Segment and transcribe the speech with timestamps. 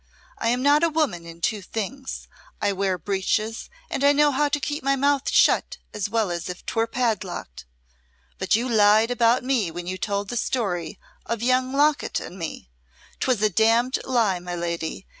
[0.39, 2.27] I am not a woman in two things:
[2.59, 6.49] I wear breeches and I know how to keep my mouth shut as well as
[6.49, 7.65] if 'twere padlocked;
[8.39, 12.71] but you lied about me when you told the story of young Lockett and me.
[13.19, 15.05] 'Twas a damned lie, my lady.